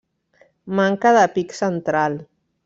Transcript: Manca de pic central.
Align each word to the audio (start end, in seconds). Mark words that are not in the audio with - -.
Manca 0.79 1.11
de 1.17 1.27
pic 1.35 1.53
central. 1.59 2.19